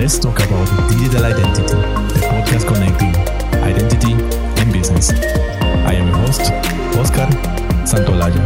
[0.00, 3.14] Let's talk about digital identity, the podcast connecting
[3.62, 4.12] identity
[4.58, 5.10] and business.
[5.10, 6.40] I am your host,
[6.96, 7.26] Oscar
[7.84, 8.40] Santolaya.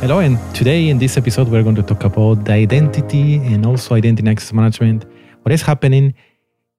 [0.00, 3.96] Hello, and today in this episode, we're going to talk about the identity and also
[3.96, 5.04] identity access management,
[5.42, 6.14] what is happening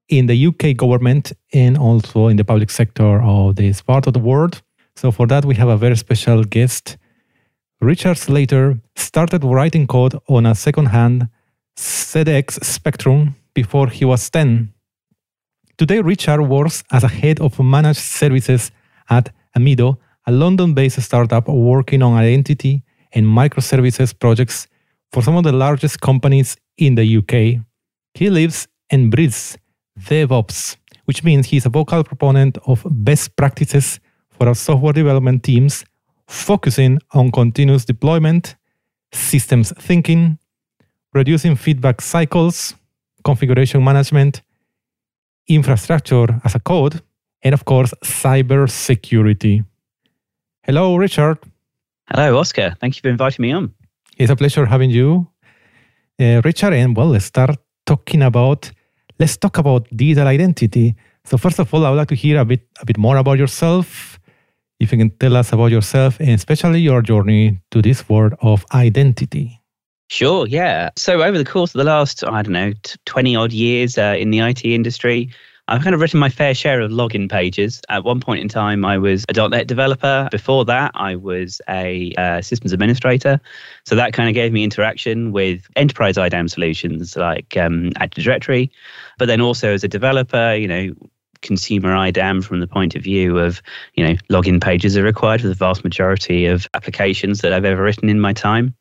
[0.08, 4.20] in the UK government and also in the public sector of this part of the
[4.20, 4.62] world.
[4.96, 6.96] So, for that, we have a very special guest.
[7.82, 11.28] Richard Slater started writing code on a second hand
[11.78, 14.74] ZX Spectrum before he was 10.
[15.78, 18.72] Today, Richard works as a head of managed services
[19.10, 24.68] at Amido, a London based startup working on identity and microservices projects
[25.12, 27.64] for some of the largest companies in the UK.
[28.14, 29.58] He lives and breathes
[30.00, 34.00] DevOps, which means he's a vocal proponent of best practices
[34.30, 35.86] for our software development teams,
[36.28, 38.56] focusing on continuous deployment,
[39.12, 40.38] systems thinking,
[41.14, 42.76] reducing feedback cycles,
[43.24, 44.42] configuration management,
[45.48, 47.02] infrastructure as a code,
[47.44, 49.64] and of course, cyber security.
[50.64, 51.38] Hello, Richard.
[52.10, 52.76] Hello, Oscar.
[52.80, 53.74] Thank you for inviting me on.
[54.18, 55.28] It's a pleasure having you,
[56.20, 56.74] uh, Richard.
[56.74, 58.72] And well, let's start talking about
[59.20, 60.96] let's talk about digital identity.
[61.26, 63.38] So first of all, I would like to hear a bit a bit more about
[63.38, 64.20] yourself.
[64.80, 68.66] If you can tell us about yourself and especially your journey to this world of
[68.74, 69.63] identity.
[70.14, 70.92] Sure, yeah.
[70.96, 72.74] So over the course of the last, I don't know,
[73.06, 75.32] 20 odd years uh, in the IT industry,
[75.68, 77.82] I've kind of written my fair share of login pages.
[77.90, 80.28] At one point in time, I was a .NET developer.
[80.30, 83.42] Before that, I was a uh, systems administrator.
[83.86, 88.72] So that kind of gave me interaction with enterprise IDAM solutions like um, Active Directory.
[89.18, 90.94] But then also as a developer, you know,
[91.42, 93.64] consumer IDAM from the point of view of,
[93.96, 97.82] you know, login pages are required for the vast majority of applications that I've ever
[97.82, 98.76] written in my time.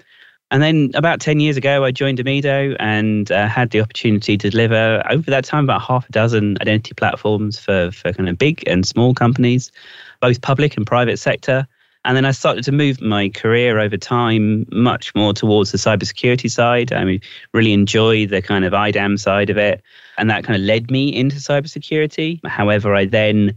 [0.52, 4.50] And then about 10 years ago, I joined Amido and uh, had the opportunity to
[4.50, 8.62] deliver over that time about half a dozen identity platforms for, for kind of big
[8.66, 9.72] and small companies,
[10.20, 11.66] both public and private sector.
[12.04, 16.50] And then I started to move my career over time much more towards the cybersecurity
[16.50, 16.92] side.
[16.92, 17.22] I mean,
[17.54, 19.80] really enjoy the kind of IDAM side of it.
[20.18, 22.46] And that kind of led me into cybersecurity.
[22.46, 23.56] However, I then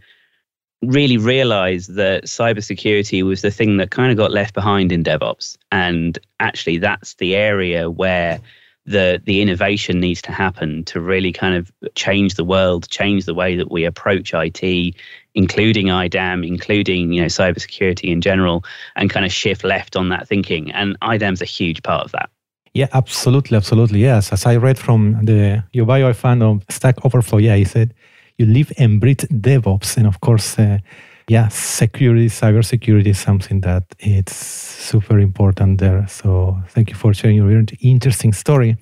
[0.88, 5.58] really realized that cybersecurity was the thing that kind of got left behind in DevOps.
[5.72, 8.40] And actually, that's the area where
[8.86, 13.34] the the innovation needs to happen to really kind of change the world, change the
[13.34, 14.96] way that we approach IT,
[15.34, 18.64] including IDAM, including you know cybersecurity in general,
[18.96, 20.72] and kind of shift left on that thinking.
[20.72, 22.30] And IDAM's a huge part of that.
[22.74, 24.02] Yeah, absolutely, absolutely.
[24.02, 27.40] Yes, as I read from the your bio, I found on Stack Overflow.
[27.40, 27.94] Yeah, he said
[28.38, 30.80] you live and breathe DevOps, and of course, uh,
[31.28, 36.06] yeah, security, cybersecurity is something that it's super important there.
[36.08, 38.78] So thank you for sharing your interesting story.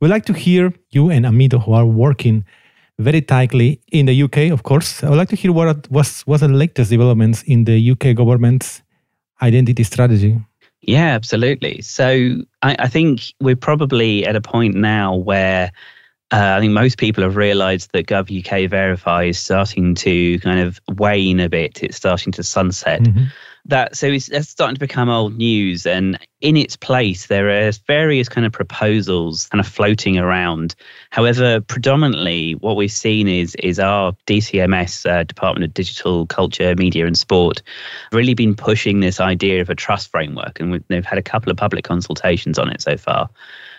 [0.00, 2.44] We'd like to hear you and Amido, who are working
[2.98, 5.02] very tightly in the UK, of course.
[5.02, 8.82] I would like to hear what was what the latest developments in the UK government's
[9.42, 10.38] identity strategy.
[10.82, 11.80] Yeah, absolutely.
[11.82, 15.72] So I, I think we're probably at a point now where
[16.34, 20.58] uh, I think most people have realised that Gov UK Verify is starting to kind
[20.58, 21.80] of wane a bit.
[21.80, 23.02] It's starting to sunset.
[23.02, 23.24] Mm-hmm.
[23.66, 27.70] That so it's, it's starting to become old news, and in its place there are
[27.86, 30.74] various kind of proposals kind of floating around.
[31.10, 37.06] However, predominantly what we've seen is is our DCMS uh, Department of Digital Culture, Media
[37.06, 37.62] and Sport
[38.10, 41.56] really been pushing this idea of a trust framework, and they've had a couple of
[41.56, 43.30] public consultations on it so far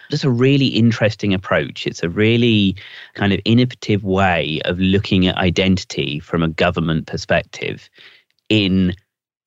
[0.10, 1.88] just a really interesting approach.
[1.88, 2.76] It's a really
[3.14, 7.90] kind of innovative way of looking at identity from a government perspective
[8.50, 8.96] in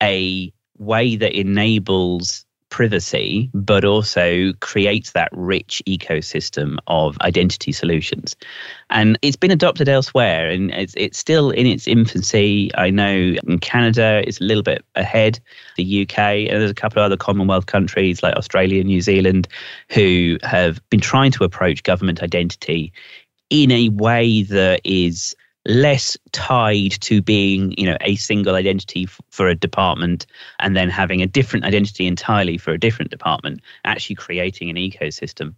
[0.01, 8.35] a way that enables privacy, but also creates that rich ecosystem of identity solutions.
[8.89, 12.71] And it's been adopted elsewhere and it's, it's still in its infancy.
[12.75, 15.39] I know in Canada it's a little bit ahead,
[15.77, 19.47] the UK, and there's a couple of other Commonwealth countries like Australia, New Zealand,
[19.89, 22.93] who have been trying to approach government identity
[23.49, 29.19] in a way that is less tied to being you know a single identity f-
[29.29, 30.25] for a department
[30.59, 35.53] and then having a different identity entirely for a different department actually creating an ecosystem.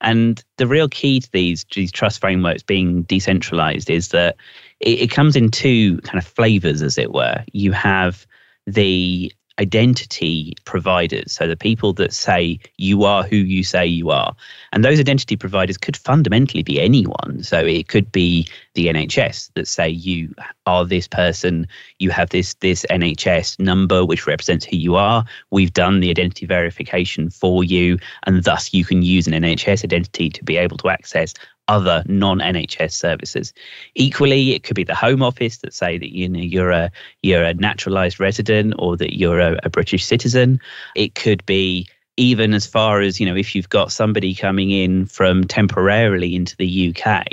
[0.00, 4.36] And the real key to these these trust frameworks being decentralized is that
[4.80, 7.44] it, it comes in two kind of flavors as it were.
[7.52, 8.26] You have
[8.66, 14.34] the identity providers, so the people that say you are who you say you are.
[14.72, 17.42] And those identity providers could fundamentally be anyone.
[17.42, 20.34] So it could be the NHS that say you
[20.66, 21.66] are this person,
[21.98, 25.24] you have this this NHS number which represents who you are.
[25.50, 30.30] We've done the identity verification for you, and thus you can use an NHS identity
[30.30, 31.34] to be able to access
[31.68, 33.52] other non-NHS services.
[33.94, 36.90] Equally, it could be the Home Office that say that you know you're a
[37.22, 40.60] you're a naturalised resident or that you're a, a British citizen.
[40.94, 45.06] It could be even as far as you know if you've got somebody coming in
[45.06, 47.26] from temporarily into the UK.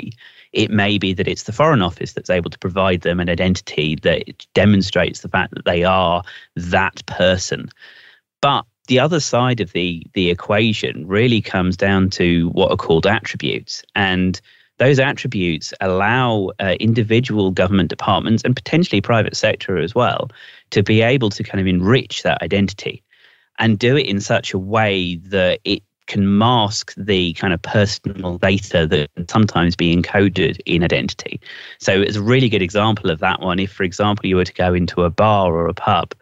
[0.52, 3.94] It may be that it's the Foreign Office that's able to provide them an identity
[4.02, 6.24] that demonstrates the fact that they are
[6.56, 7.70] that person.
[8.40, 13.06] But the other side of the the equation really comes down to what are called
[13.06, 14.40] attributes and
[14.78, 20.28] those attributes allow uh, individual government departments and potentially private sector as well
[20.70, 23.00] to be able to kind of enrich that identity
[23.60, 28.38] and do it in such a way that it can mask the kind of personal
[28.38, 31.40] data that can sometimes be encoded in identity.
[31.78, 33.60] So it's a really good example of that one.
[33.60, 36.12] If, for example, you were to go into a bar or a pub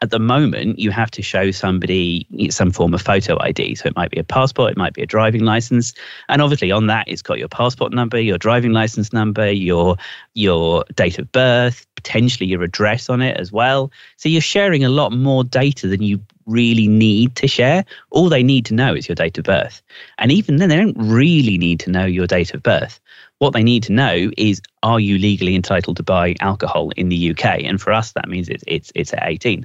[0.00, 3.74] at the moment, you have to show somebody some form of photo ID.
[3.74, 5.92] So it might be a passport, it might be a driving license,
[6.28, 9.96] and obviously on that it's got your passport number, your driving license number, your
[10.34, 13.90] your date of birth, potentially your address on it as well.
[14.16, 17.84] So you're sharing a lot more data than you really need to share.
[18.10, 19.82] All they need to know is your date of birth.
[20.18, 23.00] And even then, they don't really need to know your date of birth.
[23.38, 27.30] What they need to know is are you legally entitled to buy alcohol in the
[27.30, 27.62] UK?
[27.62, 29.64] And for us, that means it's it's it's at 18.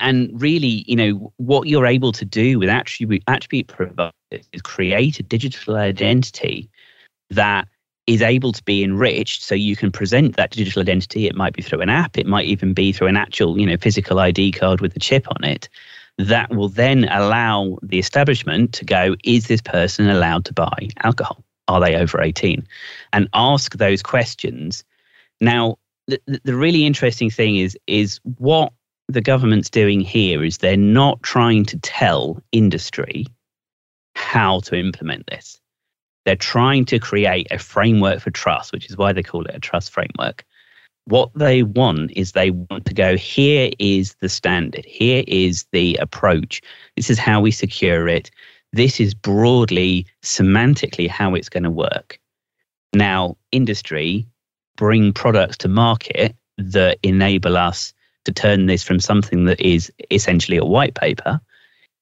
[0.00, 4.12] And really, you know, what you're able to do with attribute attribute providers
[4.52, 6.68] is create a digital identity
[7.30, 7.68] that
[8.08, 9.42] is able to be enriched.
[9.42, 11.26] So you can present that digital identity.
[11.26, 12.18] It might be through an app.
[12.18, 15.26] It might even be through an actual you know physical id card with a chip
[15.30, 15.68] on it.
[16.18, 21.43] That will then allow the establishment to go is this person allowed to buy alcohol
[21.68, 22.66] are they over 18?
[23.12, 24.84] And ask those questions.
[25.40, 25.76] Now,
[26.06, 28.72] the, the really interesting thing is, is what
[29.08, 33.26] the government's doing here is they're not trying to tell industry
[34.14, 35.60] how to implement this.
[36.24, 39.60] They're trying to create a framework for trust, which is why they call it a
[39.60, 40.44] trust framework.
[41.06, 45.96] What they want is they want to go, here is the standard, here is the
[45.96, 46.62] approach,
[46.96, 48.30] this is how we secure it,
[48.74, 52.18] this is broadly semantically how it's going to work.
[52.92, 54.26] Now, industry
[54.76, 57.94] bring products to market that enable us
[58.24, 61.40] to turn this from something that is essentially a white paper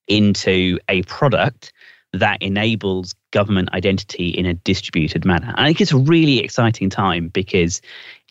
[0.09, 1.73] into a product
[2.15, 5.53] that enables government identity in a distributed manner.
[5.57, 7.81] I think it's a really exciting time because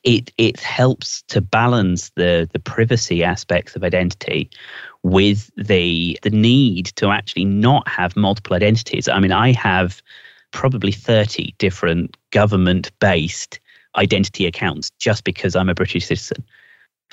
[0.03, 4.49] it it helps to balance the the privacy aspects of identity
[5.03, 9.07] with the the need to actually not have multiple identities.
[9.07, 10.01] I mean, I have
[10.51, 13.59] probably 30 different government based
[13.95, 16.43] identity accounts just because I'm a British citizen.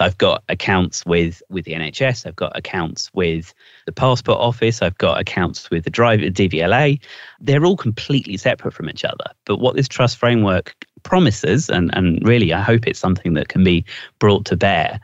[0.01, 2.27] I've got accounts with with the NHS.
[2.27, 3.53] I've got accounts with
[3.87, 4.81] the Passport Office.
[4.81, 7.01] I've got accounts with the driver DVLA.
[7.41, 9.25] They're all completely separate from each other.
[9.45, 10.75] But what this trust framework
[11.09, 13.85] promises, and and really I hope it's something that can be
[14.19, 15.01] brought to bear,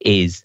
[0.00, 0.44] is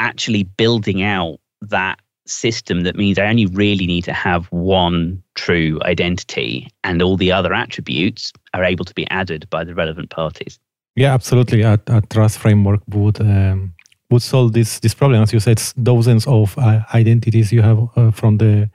[0.00, 5.78] actually building out that system that means I only really need to have one true
[5.82, 10.58] identity, and all the other attributes are able to be added by the relevant parties.
[10.96, 11.62] Yeah, absolutely.
[11.62, 13.74] A, a trust framework would um,
[14.10, 15.22] would solve this this problem.
[15.22, 18.68] As you said, dozens of uh, identities you have uh, from the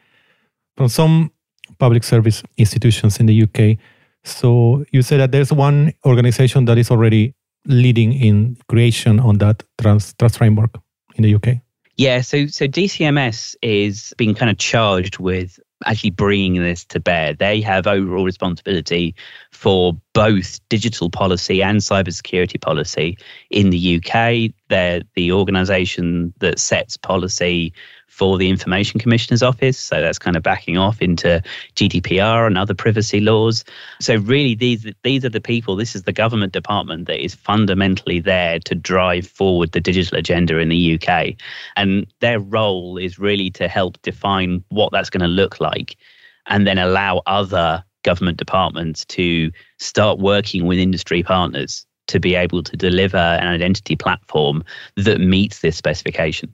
[0.77, 1.31] from some
[1.79, 3.77] public service institutions in the UK.
[4.23, 9.63] So you said that there's one organization that is already leading in creation on that
[9.81, 10.77] trust, trust framework
[11.15, 11.59] in the UK.
[11.95, 17.33] Yeah, so so DCMS is being kind of charged with actually bringing this to bear.
[17.33, 19.15] They have overall responsibility
[19.51, 23.17] for both digital policy and cybersecurity policy
[23.51, 24.53] in the UK.
[24.69, 27.73] They're the organisation that sets policy
[28.13, 29.77] for the Information Commissioner's Office.
[29.77, 31.41] So that's kind of backing off into
[31.75, 33.65] GDPR and other privacy laws.
[33.99, 35.75] So really, these these are the people.
[35.75, 40.59] This is the government department that is fundamentally there to drive forward the digital agenda
[40.59, 41.33] in the UK,
[41.75, 45.97] and their role is really to help define what that's going to look like,
[46.45, 52.61] and then allow other government departments to start working with industry partners to be able
[52.61, 54.63] to deliver an identity platform
[54.97, 56.53] that meets this specification.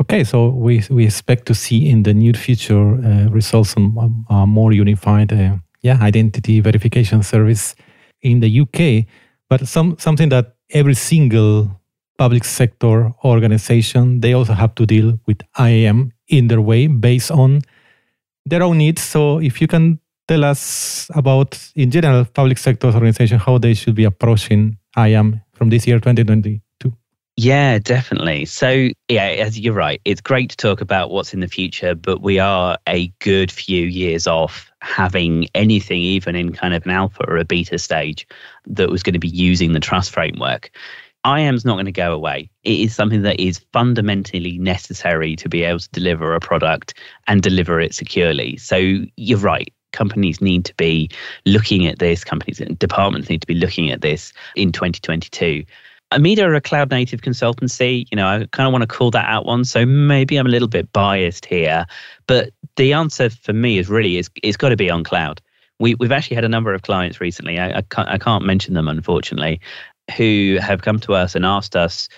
[0.00, 4.46] Okay, so we we expect to see in the near future uh, results on a
[4.46, 7.76] more unified, uh, yeah, identity verification service
[8.22, 9.06] in the UK.
[9.48, 11.70] But some something that every single
[12.18, 17.62] public sector organization, they also have to deal with IAM in their way based on
[18.46, 19.02] their own needs.
[19.02, 23.94] So if you can tell us about, in general, public sector organization, how they should
[23.94, 26.63] be approaching IAM from this year 2022.
[27.36, 28.44] Yeah, definitely.
[28.44, 32.22] So, yeah, as you're right, it's great to talk about what's in the future, but
[32.22, 37.24] we are a good few years off having anything, even in kind of an alpha
[37.26, 38.24] or a beta stage,
[38.66, 40.70] that was going to be using the trust framework.
[41.24, 42.50] IAM's not going to go away.
[42.62, 46.94] It is something that is fundamentally necessary to be able to deliver a product
[47.26, 48.58] and deliver it securely.
[48.58, 48.76] So
[49.16, 49.72] you're right.
[49.92, 51.08] Companies need to be
[51.46, 55.64] looking at this, companies and departments need to be looking at this in 2022.
[56.14, 58.06] Amido are a cloud native consultancy.
[58.10, 59.64] You know, I kind of want to call that out one.
[59.64, 61.86] So maybe I'm a little bit biased here.
[62.26, 65.40] But the answer for me is really is it's got to be on cloud.
[65.80, 67.58] We, we've actually had a number of clients recently.
[67.58, 69.60] I, I, can't, I can't mention them, unfortunately,
[70.16, 72.08] who have come to us and asked us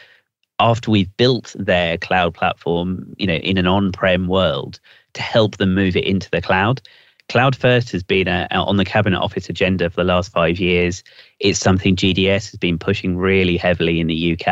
[0.58, 4.78] after we've built their cloud platform, you know, in an on-prem world,
[5.14, 6.82] to help them move it into the cloud.
[7.28, 10.58] Cloud first has been uh, a, on the cabinet office agenda for the last five
[10.58, 11.02] years.
[11.40, 14.48] It's something GDS has been pushing really heavily in the UK,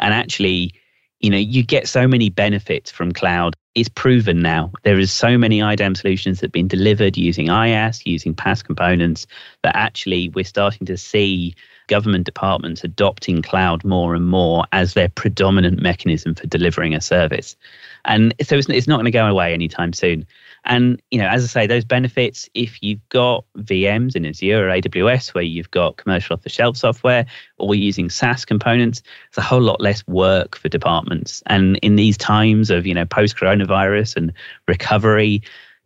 [0.00, 0.74] and actually,
[1.20, 3.54] you know, you get so many benefits from cloud.
[3.76, 4.72] It's proven now.
[4.82, 9.28] There is so many IDAM solutions that have been delivered using IaaS, using PaaS components,
[9.62, 11.54] that actually we're starting to see
[11.86, 17.56] government departments adopting cloud more and more as their predominant mechanism for delivering a service.
[18.04, 20.26] And so it's, it's not going to go away anytime soon.
[20.64, 24.70] And, you know, as I say, those benefits, if you've got VMs in Azure or
[24.70, 27.26] AWS where you've got commercial off the shelf software
[27.58, 31.42] or using SaaS components, it's a whole lot less work for departments.
[31.46, 34.32] And in these times of, you know, post coronavirus and
[34.68, 35.42] recovery,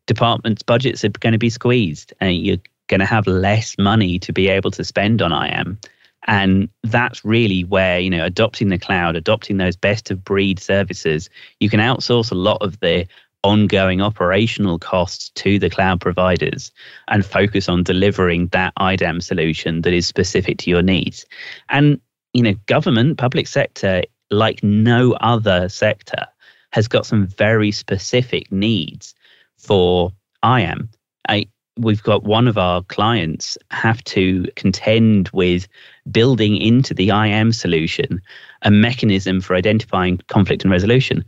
[0.07, 4.33] departments' budgets are going to be squeezed and you're going to have less money to
[4.33, 5.79] be able to spend on IAM.
[6.27, 11.29] And that's really where, you know, adopting the cloud, adopting those best of breed services,
[11.61, 13.07] you can outsource a lot of the
[13.45, 16.73] ongoing operational costs to the cloud providers
[17.09, 21.27] and focus on delivering that IDAM solution that is specific to your needs.
[21.69, 22.01] And,
[22.33, 26.27] you know, government, public sector, like no other sector,
[26.73, 29.15] has got some very specific needs
[29.59, 30.11] for
[30.43, 30.89] IAM.
[31.29, 31.47] I,
[31.77, 35.69] we've got one of our clients have to contend with
[36.11, 38.23] building into the IAM solution
[38.63, 41.25] a mechanism for identifying conflict and resolution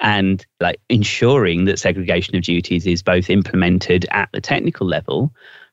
[0.00, 5.32] and like ensuring that segregation of duties is both implemented at the technical level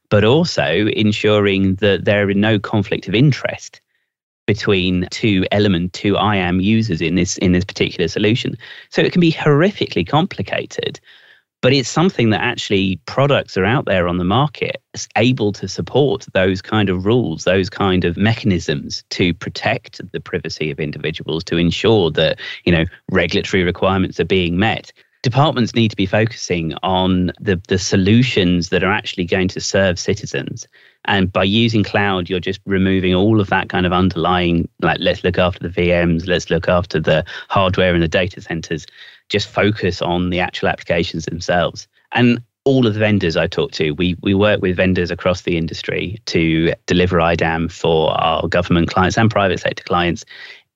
[0.09, 3.81] but also ensuring that there is no conflict of interest
[4.45, 8.57] between two element two IAM users in this in this particular solution.
[8.89, 10.99] So it can be horrifically complicated
[11.61, 14.81] but it's something that actually products are out there on the market
[15.15, 20.71] able to support those kind of rules those kind of mechanisms to protect the privacy
[20.71, 24.91] of individuals to ensure that you know regulatory requirements are being met
[25.23, 29.99] departments need to be focusing on the, the solutions that are actually going to serve
[29.99, 30.67] citizens.
[31.05, 35.23] And by using cloud, you're just removing all of that kind of underlying, like, let's
[35.23, 38.85] look after the VMs, let's look after the hardware and the data centers
[39.29, 41.87] just focus on the actual applications themselves.
[42.13, 45.57] And all of the vendors I talk to, we we work with vendors across the
[45.57, 50.25] industry to deliver IDAM for our government clients and private sector clients.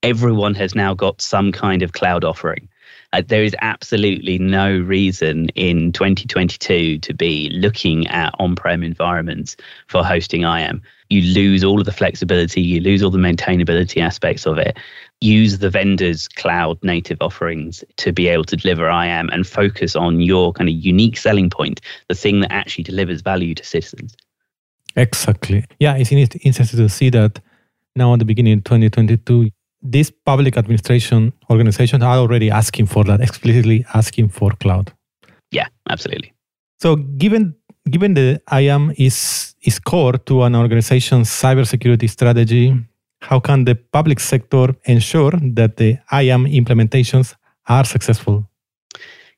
[0.03, 2.69] Everyone has now got some kind of cloud offering.
[3.13, 10.03] Uh, there is absolutely no reason in 2022 to be looking at on-prem environments for
[10.03, 10.81] hosting IAM.
[11.09, 14.77] You lose all of the flexibility, you lose all the maintainability aspects of it.
[15.21, 20.19] Use the vendor's cloud native offerings to be able to deliver IAM and focus on
[20.19, 24.15] your kind of unique selling point, the thing that actually delivers value to citizens.
[24.95, 25.63] Exactly.
[25.79, 27.39] Yeah, it's interesting to see that
[27.95, 29.51] now at the beginning of 2022,
[29.83, 34.91] these public administration organizations are already asking for that, explicitly asking for cloud.
[35.51, 36.33] Yeah, absolutely.
[36.79, 37.55] So given
[37.89, 42.75] given the IAM is is core to an organization's cybersecurity strategy,
[43.21, 47.35] how can the public sector ensure that the IAM implementations
[47.67, 48.47] are successful?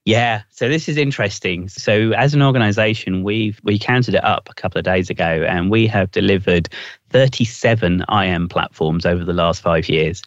[0.06, 1.70] Yeah, so this is interesting.
[1.70, 5.72] So as an organization, we've we counted it up a couple of days ago and
[5.72, 6.68] we have delivered
[7.12, 10.22] 37 IAM platforms over the last 5 years.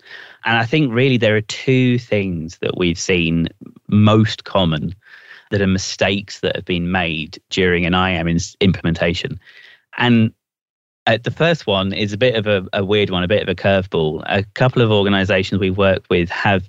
[0.46, 3.48] And I think really there are two things that we've seen
[3.88, 4.94] most common
[5.50, 8.28] that are mistakes that have been made during an IAM
[8.60, 9.38] implementation.
[9.98, 10.32] And
[11.06, 13.48] uh, the first one is a bit of a, a weird one, a bit of
[13.48, 14.22] a curveball.
[14.26, 16.68] A couple of organizations we work with have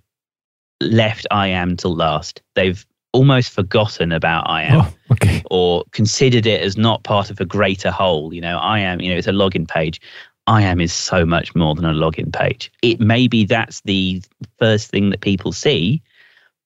[0.81, 2.41] left IAM till last.
[2.55, 5.41] They've almost forgotten about IAM oh, okay.
[5.49, 8.33] or considered it as not part of a greater whole.
[8.33, 9.99] You know, IAM, you know, it's a login page.
[10.47, 12.71] IAM is so much more than a login page.
[12.81, 14.21] It maybe that's the
[14.59, 16.01] first thing that people see,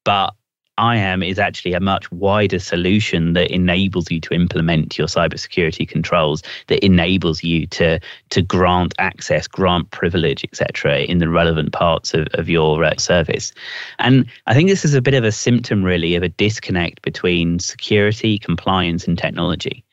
[0.03, 0.33] but
[0.81, 6.41] IAM is actually a much wider solution that enables you to implement your cybersecurity controls,
[6.67, 12.27] that enables you to to grant access, grant privilege, etc., in the relevant parts of,
[12.33, 13.53] of your uh, service.
[13.99, 17.59] And I think this is a bit of a symptom, really, of a disconnect between
[17.59, 19.85] security, compliance, and technology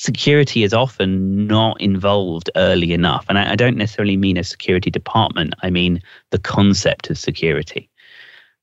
[0.00, 3.24] security is often not involved early enough.
[3.28, 7.90] And I, I, don't necessarily mean a security department, I mean the concept of security.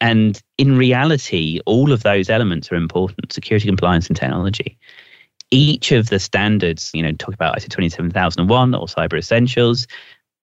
[0.01, 4.77] And in reality, all of those elements are important security, compliance, and technology.
[5.51, 9.87] Each of the standards, you know, talk about ISO 27001 or Cyber Essentials,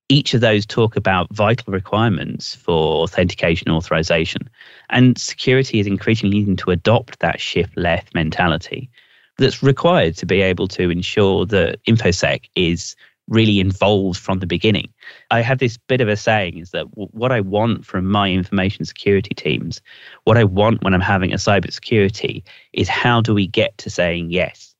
[0.08, 4.48] each of those talk about vital requirements for authentication authorization.
[4.90, 8.90] And security is increasingly needing to adopt that shift left mentality
[9.38, 12.94] that's required to be able to ensure that InfoSec is
[13.28, 14.92] really involved from the beginning.
[15.30, 18.84] I have this bit of a saying is that what I want from my information
[18.84, 19.80] security teams,
[20.24, 24.30] what I want when I'm having a cybersecurity is how do we get to saying
[24.30, 24.74] yes?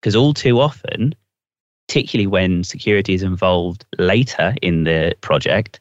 [0.00, 1.14] Because all too often,
[1.86, 5.80] particularly when security is involved later in the project,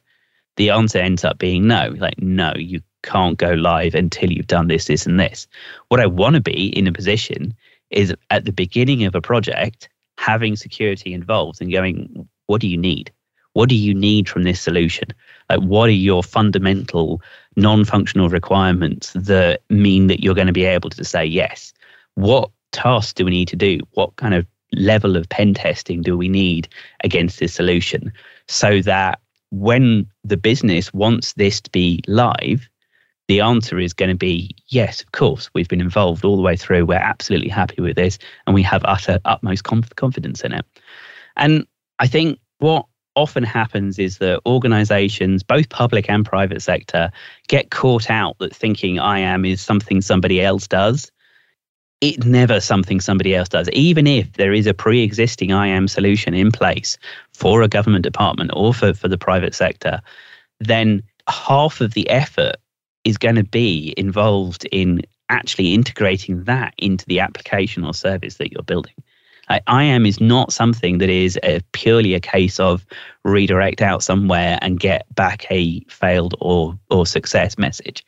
[0.56, 1.94] the answer ends up being no.
[1.98, 5.48] Like, no, you can't go live until you've done this, this, and this.
[5.89, 7.54] What I want to be in a position
[7.89, 12.77] is at the beginning of a project having security involved and going, what do you
[12.77, 13.12] need?
[13.53, 15.07] What do you need from this solution?
[15.50, 17.21] Like, what are your fundamental
[17.55, 21.74] non functional requirements that mean that you're going to be able to say yes?
[22.15, 23.79] What tasks do we need to do?
[23.93, 26.67] What kind of level of pen testing do we need
[27.03, 28.12] against this solution
[28.47, 29.19] so that
[29.51, 32.69] when the business wants this to be live,
[33.27, 35.50] the answer is going to be yes, of course.
[35.53, 36.86] We've been involved all the way through.
[36.86, 40.65] We're absolutely happy with this, and we have utter utmost conf- confidence in it.
[41.36, 41.67] And
[42.00, 47.12] I think what often happens is that organizations, both public and private sector,
[47.48, 51.12] get caught out that thinking IAM is something somebody else does.
[52.00, 53.69] It's never something somebody else does.
[53.74, 56.98] Even if there is a pre existing IAM solution in place
[57.34, 60.00] for a government department or for, for the private sector,
[60.60, 62.57] then half of the effort
[63.07, 68.51] is going to be involved in actually integrating that into the application or service that
[68.51, 68.93] you're building.
[69.49, 72.85] IAM is not something that is a, purely a case of
[73.24, 78.05] redirect out somewhere and get back a failed or or success message.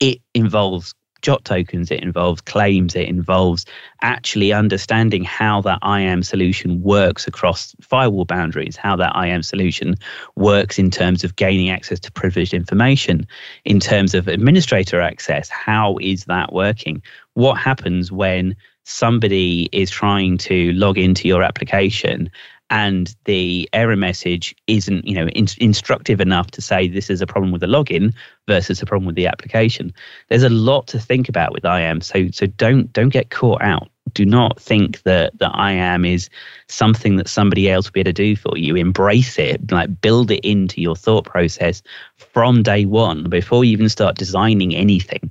[0.00, 3.64] It involves JWT tokens, it involves claims, it involves
[4.02, 9.94] actually understanding how that IAM solution works across firewall boundaries, how that IAM solution
[10.36, 13.26] works in terms of gaining access to privileged information,
[13.64, 15.48] in terms of administrator access.
[15.48, 17.02] How is that working?
[17.34, 22.30] What happens when somebody is trying to log into your application
[22.70, 27.26] and the error message isn't you know in, instructive enough to say this is a
[27.26, 28.12] problem with the login
[28.48, 29.92] versus a problem with the application.
[30.28, 33.88] There's a lot to think about with IAM so so don't don't get caught out.
[34.14, 36.28] Do not think that that IAM is
[36.68, 38.74] something that somebody else will be able to do for you.
[38.76, 41.82] Embrace it like build it into your thought process
[42.16, 45.30] from day one before you even start designing anything.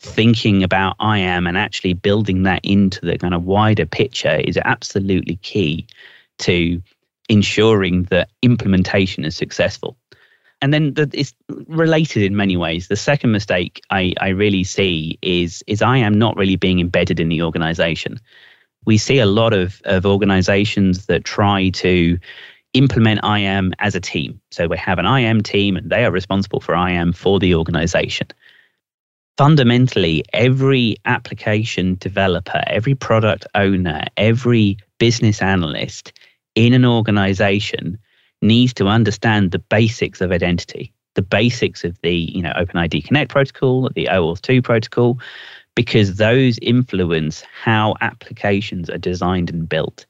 [0.00, 5.36] Thinking about IAM and actually building that into the kind of wider picture is absolutely
[5.36, 5.88] key
[6.38, 6.82] to
[7.28, 9.96] ensuring that implementation is successful.
[10.60, 11.34] And then the, it's
[11.68, 12.88] related in many ways.
[12.88, 17.28] The second mistake I, I really see is, is IAM not really being embedded in
[17.28, 18.18] the organization.
[18.84, 22.18] We see a lot of, of organizations that try to
[22.74, 24.40] implement IAM as a team.
[24.50, 28.26] So we have an IAM team and they are responsible for IAM for the organization.
[29.36, 36.12] Fundamentally, every application developer, every product owner, every business analyst
[36.58, 37.96] in an organization
[38.42, 43.30] needs to understand the basics of identity, the basics of the you know OpenID Connect
[43.30, 45.20] protocol, the OAuth 2 protocol,
[45.76, 50.04] because those influence how applications are designed and built.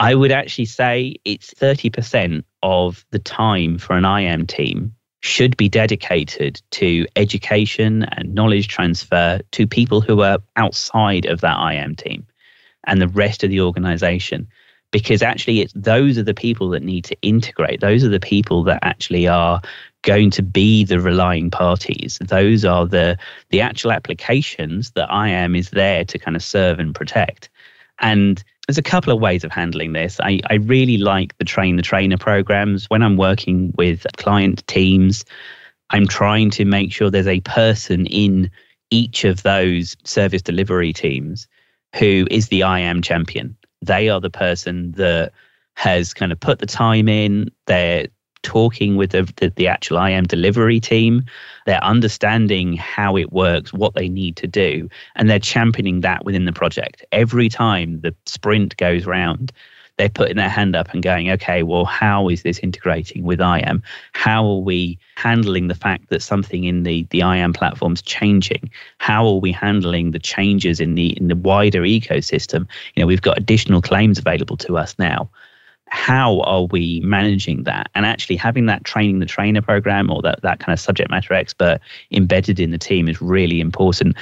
[0.00, 5.68] I would actually say it's 30% of the time for an IAM team should be
[5.68, 12.26] dedicated to education and knowledge transfer to people who are outside of that IAM team
[12.84, 14.48] and the rest of the organization
[14.92, 18.62] because actually it's those are the people that need to integrate those are the people
[18.62, 19.60] that actually are
[20.02, 23.16] going to be the relying parties those are the
[23.50, 27.48] the actual applications that IAM is there to kind of serve and protect
[28.00, 30.18] and there's a couple of ways of handling this.
[30.20, 32.86] I, I really like the train the trainer programs.
[32.90, 35.24] When I'm working with client teams,
[35.90, 38.50] I'm trying to make sure there's a person in
[38.90, 41.46] each of those service delivery teams
[41.96, 45.32] who is the IAM champion they are the person that
[45.74, 47.50] has kind of put the time in.
[47.66, 48.08] They're
[48.42, 51.24] talking with the, the, the, actual IAM delivery team.
[51.66, 56.44] They're understanding how it works, what they need to do, and they're championing that within
[56.44, 57.04] the project.
[57.10, 59.52] Every time the sprint goes round,
[59.96, 63.82] they're putting their hand up and going, okay, well, how is this integrating with IAM?
[64.12, 68.70] How are we handling the fact that something in the, the IAM platform's changing?
[68.98, 72.66] How are we handling the changes in the in the wider ecosystem?
[72.94, 75.30] You know, we've got additional claims available to us now
[75.88, 77.90] how are we managing that?
[77.94, 81.32] And actually having that training the trainer program or that, that kind of subject matter
[81.32, 81.78] expert
[82.10, 84.16] embedded in the team is really important.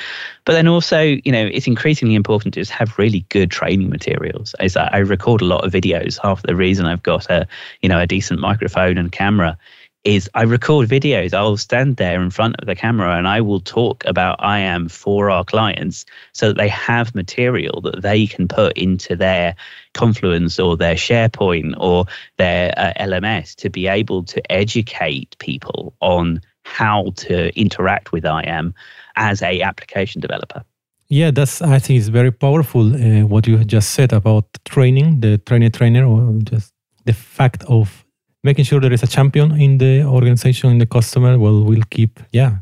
[0.44, 4.54] But then also you know it's increasingly important to just have really good training materials.
[4.60, 6.18] I record a lot of videos.
[6.22, 7.46] Half the reason i've got a
[7.80, 9.56] you know a decent microphone and camera
[10.04, 11.32] is I record videos.
[11.32, 15.30] I'll stand there in front of the camera and I will talk about IAM for
[15.30, 19.56] our clients so that they have material that they can put into their
[19.94, 26.40] Confluence or their SharePoint or their uh, LMS to be able to educate people on
[26.64, 28.74] how to interact with IAM
[29.16, 30.64] as a application developer.
[31.08, 35.38] Yeah, that's I think it's very powerful uh, what you just said about training, the
[35.38, 36.72] trainer trainer, or just
[37.04, 38.03] the fact of
[38.44, 41.38] making sure there is a champion in the organization, in the customer.
[41.38, 42.58] Well, we'll keep, yeah,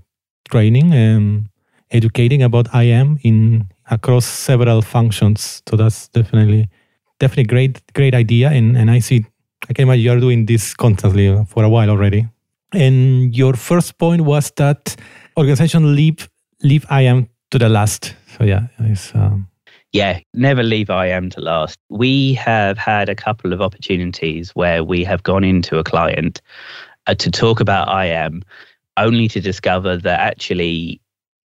[0.49, 1.49] training and
[1.91, 5.63] educating about IAM in across several functions.
[5.69, 6.69] So that's definitely,
[7.19, 8.51] definitely great, great idea.
[8.51, 9.27] And and I see,
[9.69, 12.27] I can imagine you are doing this constantly for a while already.
[12.73, 14.97] And your first point was that
[15.37, 16.29] organization leave
[16.63, 18.15] leave IAM to the last.
[18.39, 19.15] So yeah, it's.
[19.15, 19.52] Um,
[19.93, 21.79] yeah, never leave IAM to last.
[21.91, 26.41] We have had a couple of opportunities where we have gone into a client
[27.07, 28.43] uh, to talk about IAM
[28.97, 31.01] only to discover that actually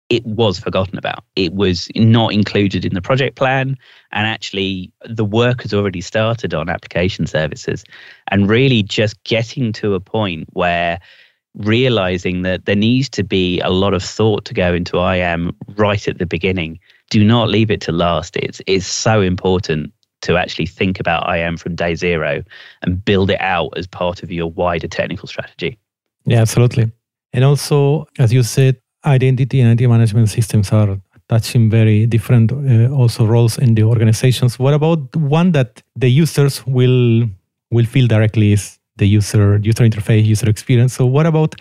[0.10, 1.24] it was forgotten about.
[1.36, 3.78] It was not included in the project plan.
[4.12, 7.84] And actually, the work has already started on application services.
[8.30, 11.00] And really just getting to a point where
[11.56, 16.08] realizing that there needs to be a lot of thought to go into IAM right
[16.08, 18.36] at the beginning do not leave it to last.
[18.38, 22.44] It's it's so important to actually think about IAM from day zero
[22.82, 25.78] and build it out as part of your wider technical strategy.
[26.26, 26.92] Yeah, absolutely.
[27.34, 30.98] And also, as you said, identity and identity management systems are
[31.30, 34.60] touching very different uh, also roles in the organizations.
[34.60, 37.28] What about one that the users will
[37.72, 40.94] will feel directly is the user user interface, user experience.
[40.94, 41.56] So what about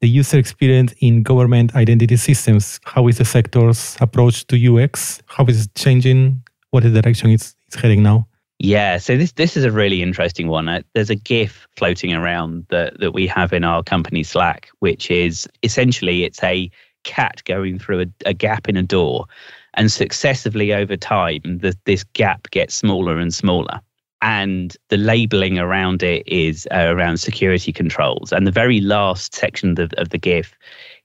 [0.00, 2.80] the user experience in government identity systems.
[2.84, 5.22] How is the sector's approach to UX?
[5.26, 6.42] How is it changing?
[6.70, 8.26] What is the direction it's, it's heading now?
[8.60, 10.68] Yeah, so this this is a really interesting one.
[10.68, 15.12] Uh, there's a GIF floating around that that we have in our company Slack, which
[15.12, 16.68] is essentially it's a
[17.04, 19.26] cat going through a, a gap in a door,
[19.74, 23.80] and successively over time, the, this gap gets smaller and smaller
[24.22, 28.32] and the labeling around it is uh, around security controls.
[28.32, 30.54] And the very last section of the, of the GIF,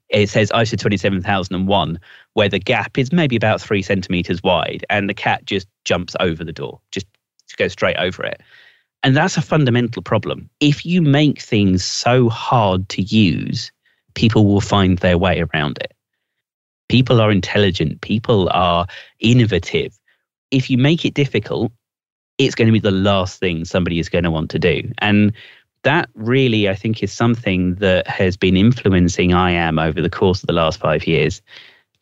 [0.10, 2.00] it says ISO 27001,
[2.34, 6.44] where the gap is maybe about three centimeters wide, and the cat just jumps over
[6.44, 7.08] the door, just
[7.58, 8.42] goes straight over it.
[9.04, 10.50] And that's a fundamental problem.
[10.60, 13.72] If you make things so hard to use,
[14.16, 15.94] people will find their way around it.
[16.90, 18.88] People are intelligent, people are
[19.20, 19.98] innovative.
[20.52, 21.72] If you make it difficult,
[22.38, 24.92] it's going to be the last thing somebody is going to want to do.
[25.00, 25.34] And
[25.84, 30.48] that really, I think, is something that has been influencing IAM over the course of
[30.48, 31.42] the last five years.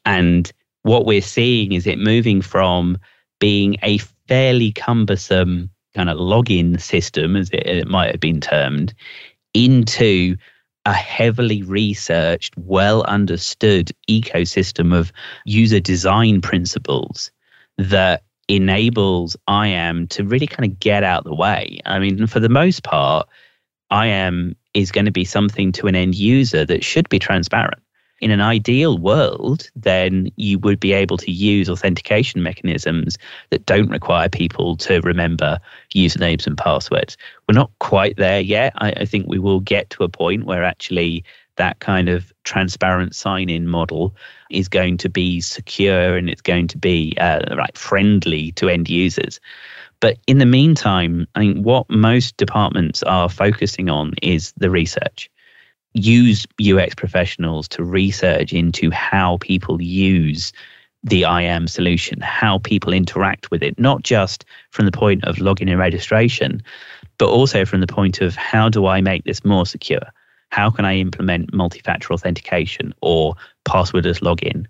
[0.06, 0.52] And
[0.84, 2.98] what we're seeing is it moving from
[3.40, 8.94] being a fairly cumbersome kind of login system, as it, it might have been termed,
[9.54, 10.38] into
[10.86, 15.12] a heavily researched, well understood ecosystem of
[15.46, 17.32] user design principles
[17.78, 18.24] that
[18.56, 21.80] enables IAM to really kind of get out the way.
[21.86, 23.28] I mean, for the most part,
[23.92, 27.82] IAM is going to be something to an end user that should be transparent.
[28.20, 33.18] In an ideal world, then you would be able to use authentication mechanisms
[33.50, 35.58] that don't require people to remember
[35.96, 37.18] usernames and passwords.
[37.48, 38.74] We're not quite there yet.
[38.76, 41.24] I, I think we will get to a point where actually
[41.58, 44.16] that kind of transparent sign in model
[44.50, 48.90] is going to be secure and it's going to be uh, right friendly to end
[48.90, 49.40] users.
[50.00, 55.30] But in the meantime, I think what most departments are focusing on is the research.
[55.94, 60.52] Use UX professionals to research into how people use
[61.04, 65.70] the IAM solution, how people interact with it, not just from the point of login
[65.70, 66.62] and registration,
[67.18, 70.12] but also from the point of how do I make this more secure?
[70.52, 73.36] How can I implement multi factor authentication or
[73.66, 74.66] passwordless login?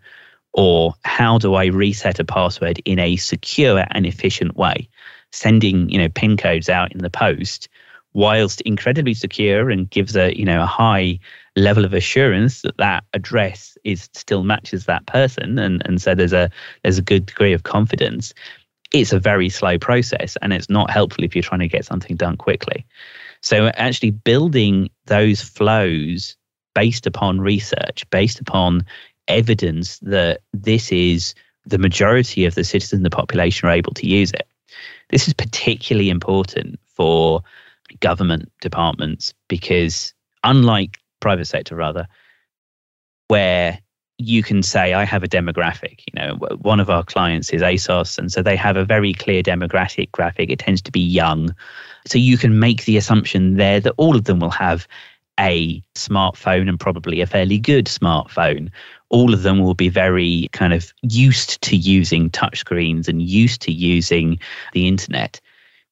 [0.54, 4.90] Or how do I reset a password in a secure and efficient way?
[5.32, 7.70] sending you know pin codes out in the post
[8.14, 11.18] whilst incredibly secure and gives a you know a high
[11.56, 16.34] level of assurance that that address is still matches that person and and so there's
[16.34, 16.50] a
[16.84, 18.34] there's a good degree of confidence
[18.94, 22.16] it's a very slow process and it's not helpful if you're trying to get something
[22.16, 22.86] done quickly
[23.42, 26.36] so actually building those flows
[26.74, 28.86] based upon research based upon
[29.28, 31.34] evidence that this is
[31.66, 34.48] the majority of the citizens the population are able to use it.
[35.10, 37.42] This is particularly important for
[38.00, 42.08] government departments because unlike private sector rather
[43.28, 43.80] where
[44.18, 48.18] you can say i have a demographic you know one of our clients is ASOS
[48.18, 50.50] and so they have a very clear demographic graphic.
[50.50, 51.54] It tends to be young
[52.08, 54.88] so you can make the assumption there that all of them will have
[55.40, 58.70] a smartphone and probably a fairly good smartphone
[59.10, 63.72] all of them will be very kind of used to using touchscreens and used to
[63.72, 64.40] using
[64.74, 65.40] the internet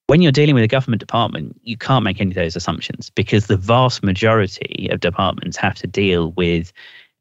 [0.10, 3.46] when you're dealing with a government department, you can't make any of those assumptions because
[3.46, 6.74] the vast majority of departments have to deal with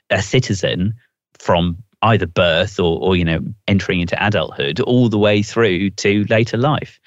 [0.08, 0.94] a citizen
[1.38, 6.24] from either birth or, or you know entering into adulthood all the way through to
[6.30, 6.98] later life.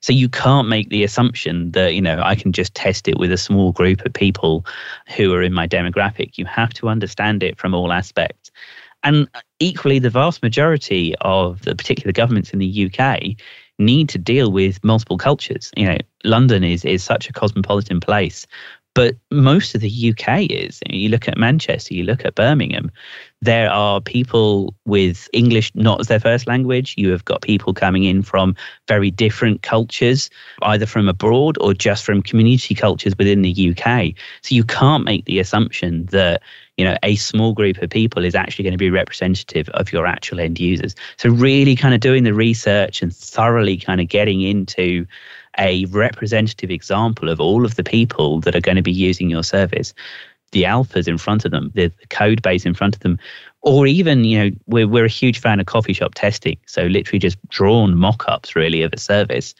[0.00, 3.32] So you can't make the assumption that you know I can just test it with
[3.32, 4.64] a small group of people
[5.16, 6.38] who are in my demographic.
[6.38, 8.50] You have to understand it from all aspects.
[9.04, 9.28] And
[9.60, 13.36] equally, the vast majority of the particular governments in the UK
[13.78, 15.70] need to deal with multiple cultures.
[15.76, 18.46] You know, London is is such a cosmopolitan place,
[18.98, 20.80] but most of the UK is.
[20.90, 22.90] You look at Manchester, you look at Birmingham,
[23.40, 26.96] there are people with English not as their first language.
[26.98, 28.56] You have got people coming in from
[28.88, 30.28] very different cultures,
[30.62, 34.14] either from abroad or just from community cultures within the UK.
[34.42, 36.42] So you can't make the assumption that
[36.76, 40.06] you know a small group of people is actually going to be representative of your
[40.06, 40.96] actual end users.
[41.18, 45.06] So really kind of doing the research and thoroughly kind of getting into
[45.58, 49.42] a representative example of all of the people that are going to be using your
[49.42, 49.92] service
[50.52, 53.18] the alphas in front of them, the, code base in front of them,
[53.62, 56.56] or even, you know, we're, we're a huge fan of coffee shop testing.
[56.66, 59.54] So literally just drawn mock-ups really of a service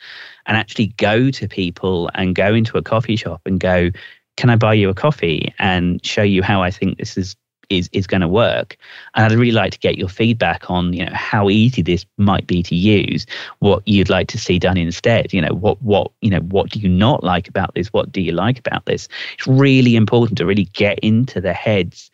[0.47, 3.91] and actually go to people and go into a coffee shop and go,
[4.37, 7.37] can I buy you a coffee and show you how I think this is
[7.71, 8.77] is is going to work.
[9.15, 12.47] And I'd really like to get your feedback on you know how easy this might
[12.47, 13.27] be to use,
[13.59, 15.33] what you'd like to see done instead.
[15.33, 17.89] You know what what you know what do you not like about this?
[17.89, 19.09] What do you like about this?
[19.35, 22.11] It's really important to really get into the heads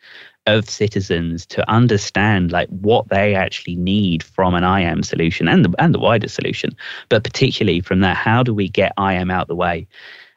[0.47, 5.73] of citizens to understand like what they actually need from an IAM solution and the
[5.79, 6.75] and the wider solution,
[7.09, 9.87] but particularly from that, how do we get IAM out the way?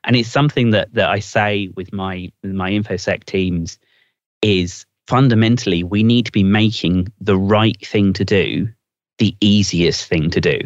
[0.05, 3.79] And it's something that that I say with my with my infosec teams
[4.41, 8.69] is fundamentally, we need to be making the right thing to do
[9.17, 10.59] the easiest thing to do.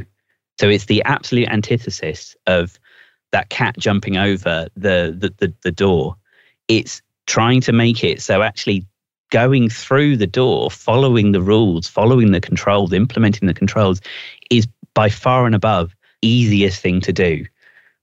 [0.58, 2.76] So it's the absolute antithesis of
[3.30, 6.16] that cat jumping over the, the, the, the door.
[6.66, 8.84] It's trying to make it so actually
[9.30, 14.00] going through the door, following the rules, following the controls, implementing the controls
[14.50, 17.46] is by far and above easiest thing to do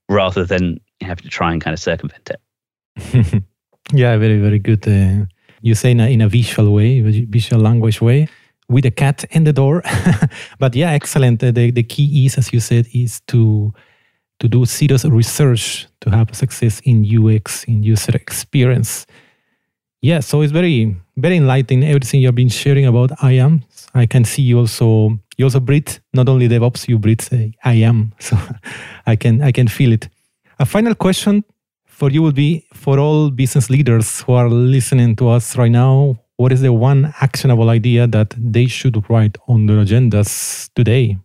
[0.08, 3.42] rather than having to try and kind of circumvent it.
[3.92, 4.88] yeah, very, very good.
[4.88, 5.26] Uh,
[5.60, 8.28] you say in a, in a visual way, visual language way,
[8.68, 9.82] with a cat in the door.
[10.58, 11.40] but yeah, excellent.
[11.40, 13.72] The, the key is, as you said, is to
[14.40, 19.06] to do serious research to have success in UX, in user experience.
[20.00, 23.62] Yeah, so it's very, very enlightening everything you've been sharing about IAM.
[23.94, 28.12] I can see you also you also breathe not only DevOps, you breathe uh, IAM.
[28.20, 28.38] So
[29.06, 30.08] I can I can feel it.
[30.58, 31.44] A final question
[32.00, 36.18] for you would be for all business leaders who are listening to us right now,
[36.38, 41.18] what is the one actionable idea that they should write on their agendas today?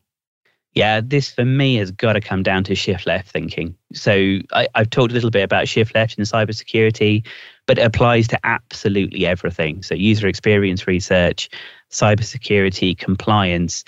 [0.73, 3.73] Yeah, this for me has got to come down to shift left thinking.
[3.93, 7.25] So I, have talked a little bit about shift left in cybersecurity,
[7.67, 9.81] but it applies to absolutely everything.
[9.81, 11.49] So user experience research,
[11.89, 13.85] cybersecurity, compliance.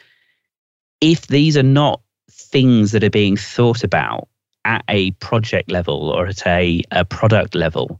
[1.02, 2.00] If these are not
[2.32, 4.30] things that are being thought about
[4.66, 8.00] at a project level or at a, a product level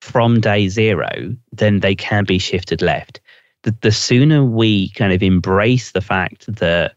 [0.00, 3.20] from day zero, then they can be shifted left.
[3.62, 6.94] The, the sooner we kind of embrace the fact that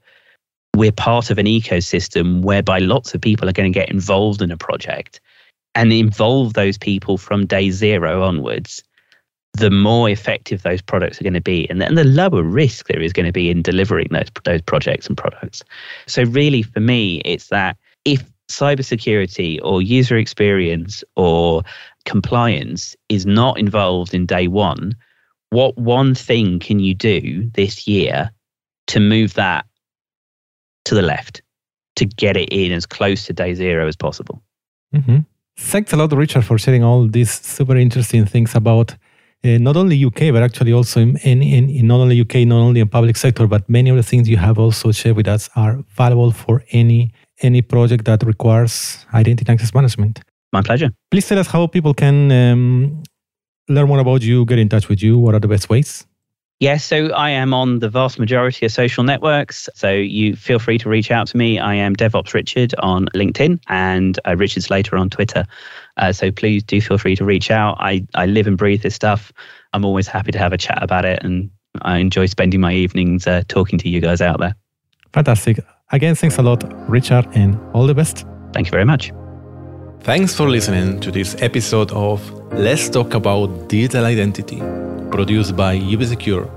[0.76, 4.52] we're part of an ecosystem whereby lots of people are going to get involved in
[4.52, 5.20] a project
[5.76, 8.84] and involve those people from day zero onwards,
[9.54, 13.02] the more effective those products are going to be, and, and the lower risk there
[13.02, 15.62] is going to be in delivering those those projects and products.
[16.08, 18.24] So really, for me, it's that if
[18.58, 21.64] cybersecurity or user experience or
[22.06, 24.96] compliance is not involved in day one,
[25.50, 28.32] what one thing can you do this year
[28.88, 29.66] to move that
[30.86, 31.42] to the left?
[31.96, 34.42] to get it in as close to day zero as possible.
[34.94, 35.20] Mm-hmm.
[35.58, 38.96] Thanks a lot, Richard, for sharing all these super interesting things about
[39.44, 42.80] uh, not only UK, but actually also in, in, in, not only UK, not only
[42.80, 45.84] in public sector, but many of the things you have also shared with us are
[45.90, 47.12] valuable for any
[47.44, 50.20] any project that requires identity access management.
[50.52, 50.92] My pleasure.
[51.12, 53.04] Please tell us how people can um,
[53.68, 55.18] learn more about you, get in touch with you.
[55.18, 56.06] What are the best ways?
[56.60, 59.68] Yes, so I am on the vast majority of social networks.
[59.76, 61.60] So you feel free to reach out to me.
[61.60, 65.46] I am DevOps Richard on LinkedIn and uh, Richard Slater on Twitter.
[65.98, 67.76] Uh, so please do feel free to reach out.
[67.80, 69.34] I, I live and breathe this stuff.
[69.74, 71.22] I'm always happy to have a chat about it.
[71.24, 71.50] And
[71.82, 74.56] I enjoy spending my evenings uh, talking to you guys out there.
[75.12, 75.60] Fantastic.
[75.94, 78.26] Again, thanks a lot, Richard, and all the best.
[78.52, 79.14] Thank you very much.
[80.02, 82.20] Thanks for listening to this episode of
[82.52, 84.62] Let's Talk About Digital Identity
[85.14, 86.50] produced by UbiSecure.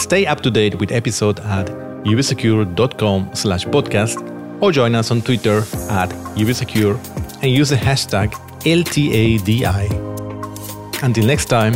[0.00, 1.66] Stay up to date with episode at
[2.04, 4.18] ubisecure.com slash podcast
[4.62, 5.58] or join us on Twitter
[5.90, 6.08] at
[6.40, 6.96] ubisecure
[7.42, 8.32] and use the hashtag
[8.64, 9.86] LTADI.
[11.02, 11.74] Until next time,